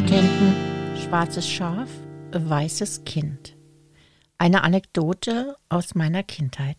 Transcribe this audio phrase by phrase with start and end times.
[0.00, 0.54] Matenten,
[0.96, 1.88] schwarzes Schaf,
[2.30, 3.56] weißes Kind.
[4.38, 6.76] Eine Anekdote aus meiner Kindheit.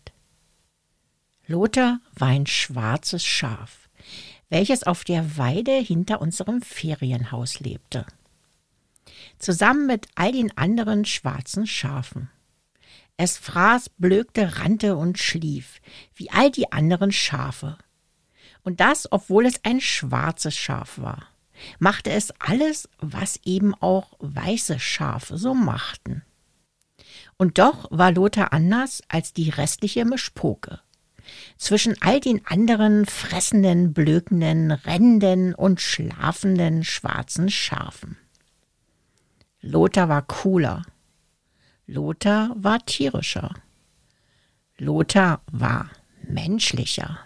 [1.46, 3.90] Lothar war ein schwarzes Schaf,
[4.48, 8.06] welches auf der Weide hinter unserem Ferienhaus lebte.
[9.40, 12.30] Zusammen mit all den anderen schwarzen Schafen.
[13.16, 15.80] Es fraß, blökte, rannte und schlief,
[16.14, 17.76] wie all die anderen Schafe.
[18.62, 21.26] Und das, obwohl es ein schwarzes Schaf war
[21.78, 26.22] machte es alles, was eben auch weiße Schafe so machten.
[27.36, 30.80] Und doch war Lothar anders als die restliche Mischpoke.
[31.56, 38.16] Zwischen all den anderen fressenden, blökenden, rennenden und schlafenden schwarzen Schafen.
[39.70, 40.82] Lothar war cooler.
[41.86, 43.54] Lothar war tierischer.
[44.78, 45.90] Lothar war
[46.24, 47.20] menschlicher.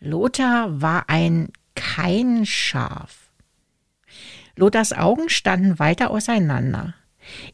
[0.00, 3.30] Lothar war ein kein Schaf.
[4.54, 6.92] Lothars Augen standen weiter auseinander.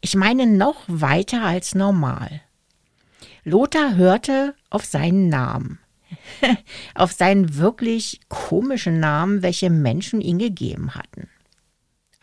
[0.01, 2.41] Ich meine noch weiter als normal.
[3.45, 5.79] Lothar hörte auf seinen Namen.
[6.93, 11.29] auf seinen wirklich komischen Namen, welche Menschen ihm gegeben hatten.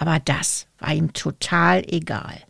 [0.03, 2.43] Aber das war ihm total egal.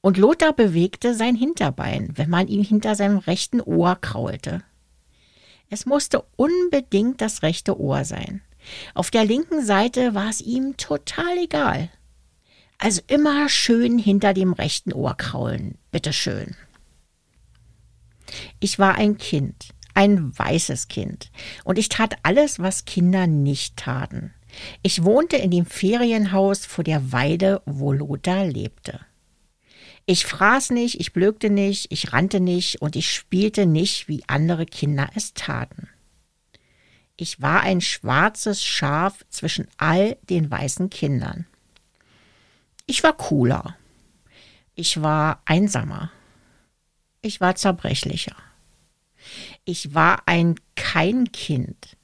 [0.00, 4.64] Und Lothar bewegte sein Hinterbein, wenn man ihn hinter seinem rechten Ohr kraulte.
[5.68, 8.42] Es musste unbedingt das rechte Ohr sein.
[8.94, 11.88] Auf der linken Seite war es ihm total egal.
[12.78, 16.56] Also immer schön hinter dem rechten Ohr kraulen, bitteschön.
[18.58, 21.30] Ich war ein Kind, ein weißes Kind,
[21.62, 24.34] und ich tat alles, was Kinder nicht taten.
[24.82, 29.00] Ich wohnte in dem Ferienhaus vor der Weide, wo Lothar lebte.
[30.06, 34.66] Ich fraß nicht, ich blökte nicht, ich rannte nicht und ich spielte nicht, wie andere
[34.66, 35.88] Kinder es taten.
[37.16, 41.46] Ich war ein schwarzes Schaf zwischen all den weißen Kindern.
[42.86, 43.76] Ich war cooler.
[44.74, 46.10] Ich war einsamer.
[47.20, 48.34] Ich war zerbrechlicher.
[49.64, 51.96] Ich war ein kein Kind.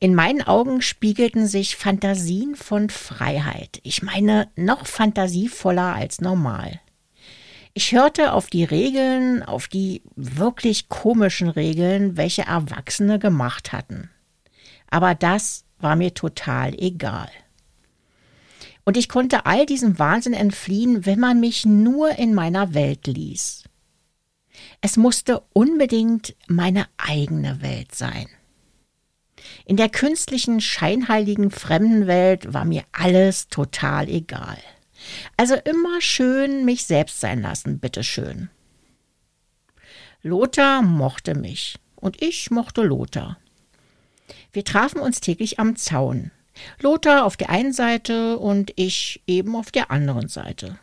[0.00, 3.80] In meinen Augen spiegelten sich Fantasien von Freiheit.
[3.84, 6.80] Ich meine, noch fantasievoller als normal.
[7.72, 14.10] Ich hörte auf die Regeln, auf die wirklich komischen Regeln, welche Erwachsene gemacht hatten.
[14.88, 17.28] Aber das war mir total egal.
[18.84, 23.64] Und ich konnte all diesem Wahnsinn entfliehen, wenn man mich nur in meiner Welt ließ.
[24.80, 28.28] Es musste unbedingt meine eigene Welt sein.
[29.64, 34.58] In der künstlichen, scheinheiligen Fremdenwelt war mir alles total egal.
[35.36, 38.48] Also immer schön mich selbst sein lassen, bitteschön.
[40.22, 43.38] Lothar mochte mich und ich mochte Lothar.
[44.52, 46.30] Wir trafen uns täglich am Zaun.
[46.80, 50.78] Lothar auf der einen Seite und ich eben auf der anderen Seite.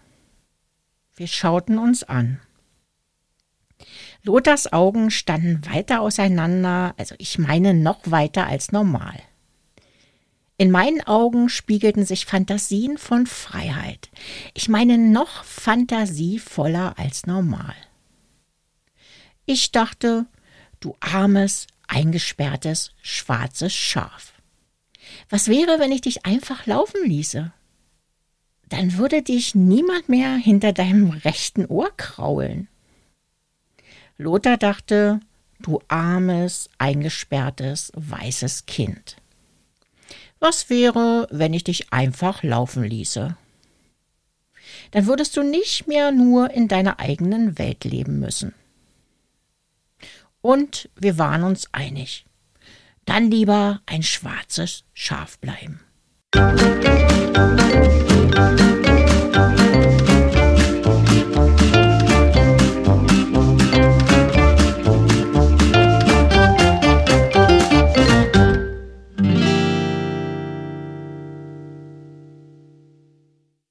[1.16, 2.40] Wir schauten uns an.
[4.24, 9.20] Lothars Augen standen weiter auseinander, also ich meine noch weiter als normal.
[10.58, 14.12] In meinen Augen spiegelten sich Fantasien von Freiheit.
[14.54, 17.74] Ich meine noch fantasievoller als normal.
[19.48, 20.28] Ich dachte,
[20.80, 24.34] du armes, eingesperrtes, schwarzes Schaf.
[25.30, 27.52] Was wäre, wenn ich dich einfach laufen ließe?
[28.70, 32.68] Dann würde dich niemand mehr hinter deinem rechten Ohr kraulen.
[34.22, 35.20] Lothar dachte,
[35.60, 39.18] du armes, eingesperrtes, weißes Kind.
[40.40, 43.36] Was wäre, wenn ich dich einfach laufen ließe?
[44.92, 48.54] Dann würdest du nicht mehr nur in deiner eigenen Welt leben müssen.
[50.42, 52.26] Und wir waren uns einig.
[53.06, 55.82] Dann lieber ein schwarzes Schaf bleiben.
[56.36, 57.71] Musik